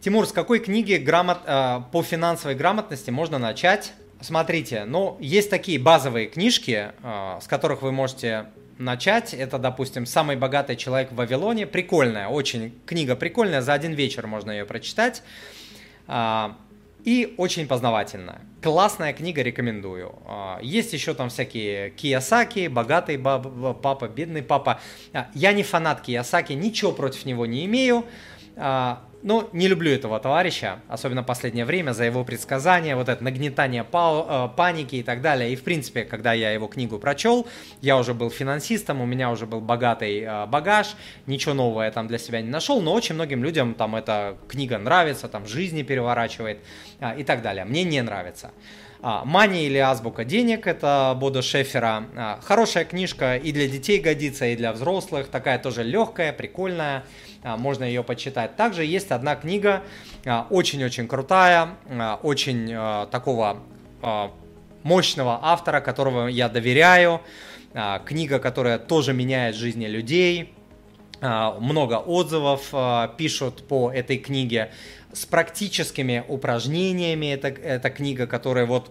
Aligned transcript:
Тимур, 0.00 0.28
с 0.28 0.32
какой 0.32 0.60
книги 0.60 0.94
грамот, 0.94 1.38
э, 1.44 1.80
по 1.90 2.04
финансовой 2.04 2.54
грамотности 2.54 3.10
можно 3.10 3.38
начать? 3.38 3.92
Смотрите, 4.20 4.84
ну, 4.84 5.16
есть 5.18 5.50
такие 5.50 5.80
базовые 5.80 6.28
книжки, 6.28 6.92
э, 7.02 7.38
с 7.42 7.48
которых 7.48 7.82
вы 7.82 7.90
можете 7.90 8.46
начать. 8.78 9.34
Это, 9.34 9.58
допустим, 9.58 10.06
«Самый 10.06 10.36
богатый 10.36 10.76
человек 10.76 11.10
в 11.10 11.16
Вавилоне». 11.16 11.66
Прикольная, 11.66 12.28
очень 12.28 12.78
книга 12.86 13.16
прикольная, 13.16 13.60
за 13.60 13.72
один 13.72 13.92
вечер 13.92 14.28
можно 14.28 14.52
ее 14.52 14.64
прочитать. 14.64 15.24
Э, 16.06 16.50
и 17.02 17.34
очень 17.36 17.66
познавательная. 17.66 18.42
Классная 18.62 19.12
книга, 19.12 19.42
рекомендую. 19.42 20.14
Есть 20.60 20.92
еще 20.92 21.14
там 21.14 21.28
всякие 21.30 21.90
Киясаки, 21.90 22.68
богатый 22.68 23.16
папа, 23.18 24.08
бедный 24.08 24.42
папа. 24.42 24.80
Я 25.32 25.52
не 25.52 25.62
фанат 25.62 26.02
Киясаки, 26.02 26.52
ничего 26.52 26.92
против 26.92 27.24
него 27.24 27.46
не 27.46 27.64
имею. 27.64 28.04
Ну, 29.22 29.48
не 29.52 29.66
люблю 29.66 29.90
этого 29.90 30.20
товарища, 30.20 30.80
особенно 30.88 31.24
последнее 31.24 31.64
время, 31.64 31.90
за 31.92 32.04
его 32.04 32.22
предсказания, 32.22 32.94
вот 32.94 33.08
это 33.08 33.24
нагнетание 33.24 33.82
па- 33.82 34.50
э, 34.52 34.56
паники 34.56 34.94
и 34.96 35.02
так 35.02 35.22
далее. 35.22 35.52
И, 35.52 35.56
в 35.56 35.64
принципе, 35.64 36.04
когда 36.04 36.32
я 36.32 36.52
его 36.52 36.68
книгу 36.68 37.00
прочел, 37.00 37.48
я 37.80 37.96
уже 37.96 38.14
был 38.14 38.30
финансистом, 38.30 39.00
у 39.00 39.06
меня 39.06 39.32
уже 39.32 39.46
был 39.46 39.60
богатый 39.60 40.20
э, 40.20 40.46
багаж, 40.46 40.94
ничего 41.26 41.54
нового 41.54 41.82
я 41.82 41.90
там 41.90 42.06
для 42.06 42.18
себя 42.18 42.40
не 42.40 42.48
нашел, 42.48 42.80
но 42.80 42.92
очень 42.92 43.16
многим 43.16 43.42
людям 43.42 43.74
там 43.74 43.96
эта 43.96 44.36
книга 44.48 44.78
нравится, 44.78 45.26
там 45.26 45.48
жизни 45.48 45.82
переворачивает 45.82 46.60
э, 47.00 47.18
и 47.18 47.24
так 47.24 47.42
далее. 47.42 47.64
Мне 47.64 47.82
не 47.82 48.00
нравится. 48.02 48.52
А, 49.00 49.24
«Мания» 49.24 49.62
или 49.62 49.78
«Азбука 49.78 50.24
денег»— 50.24 50.66
это 50.66 51.16
Бодо 51.16 51.40
Шефера. 51.40 52.04
А, 52.16 52.40
хорошая 52.42 52.84
книжка 52.84 53.36
и 53.36 53.52
для 53.52 53.68
детей 53.68 54.00
годится, 54.00 54.46
и 54.46 54.56
для 54.56 54.72
взрослых. 54.72 55.28
Такая 55.28 55.58
тоже 55.60 55.84
легкая, 55.84 56.32
прикольная. 56.32 57.04
Можно 57.44 57.84
ее 57.84 58.02
почитать. 58.02 58.56
Также 58.56 58.84
есть 58.84 59.07
одна 59.12 59.36
книга, 59.36 59.82
очень-очень 60.50 61.08
крутая, 61.08 61.70
очень 62.22 62.68
такого 63.10 63.58
мощного 64.82 65.40
автора, 65.42 65.80
которого 65.80 66.28
я 66.28 66.48
доверяю. 66.48 67.20
Книга, 68.06 68.38
которая 68.38 68.78
тоже 68.78 69.12
меняет 69.12 69.54
жизни 69.54 69.86
людей. 69.86 70.54
Много 71.20 71.94
отзывов 71.94 72.72
пишут 73.16 73.66
по 73.66 73.90
этой 73.90 74.18
книге 74.18 74.70
с 75.12 75.26
практическими 75.26 76.24
упражнениями. 76.28 77.32
Это, 77.32 77.48
это 77.48 77.90
книга, 77.90 78.26
которая 78.26 78.66
вот 78.66 78.90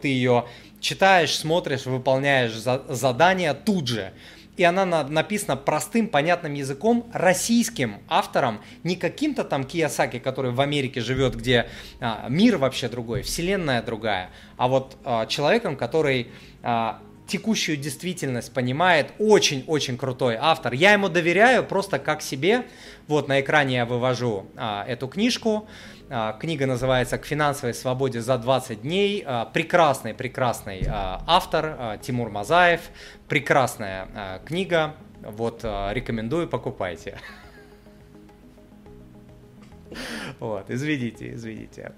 ты 0.00 0.08
ее 0.08 0.46
читаешь, 0.80 1.36
смотришь, 1.36 1.86
выполняешь 1.86 2.52
за, 2.52 2.82
задания 2.88 3.54
тут 3.54 3.88
же. 3.88 4.12
И 4.56 4.64
она 4.64 4.84
на, 4.84 5.04
написана 5.04 5.56
простым, 5.56 6.08
понятным 6.08 6.54
языком, 6.54 7.10
российским 7.12 7.96
автором, 8.08 8.60
не 8.84 8.96
каким-то 8.96 9.44
там 9.44 9.64
Киясаки, 9.64 10.18
который 10.18 10.50
в 10.50 10.60
Америке 10.60 11.00
живет, 11.00 11.36
где 11.36 11.68
а, 12.00 12.26
мир 12.28 12.56
вообще 12.56 12.88
другой, 12.88 13.22
вселенная 13.22 13.82
другая, 13.82 14.30
а 14.56 14.68
вот 14.68 14.96
а, 15.04 15.26
человеком, 15.26 15.76
который 15.76 16.28
а, 16.62 17.00
текущую 17.26 17.76
действительность 17.76 18.52
понимает. 18.52 19.12
Очень-очень 19.18 19.96
крутой 19.96 20.36
автор. 20.40 20.72
Я 20.72 20.92
ему 20.92 21.08
доверяю 21.08 21.64
просто 21.64 21.98
как 21.98 22.22
себе. 22.22 22.64
Вот 23.08 23.28
на 23.28 23.40
экране 23.40 23.76
я 23.76 23.86
вывожу 23.86 24.46
а, 24.56 24.84
эту 24.86 25.08
книжку. 25.08 25.68
А, 26.08 26.32
книга 26.34 26.66
называется 26.66 27.18
«К 27.18 27.26
финансовой 27.26 27.74
свободе 27.74 28.20
за 28.20 28.38
20 28.38 28.82
дней». 28.82 29.22
А, 29.26 29.44
прекрасный, 29.46 30.14
прекрасный 30.14 30.84
а, 30.88 31.22
автор 31.26 31.76
а, 31.78 31.98
Тимур 31.98 32.30
Мазаев. 32.30 32.80
Прекрасная 33.28 34.08
а, 34.14 34.38
книга. 34.44 34.94
Вот 35.22 35.60
а, 35.64 35.92
рекомендую, 35.92 36.48
покупайте. 36.48 37.18
Вот, 40.40 40.68
извините, 40.68 41.32
извините. 41.32 41.92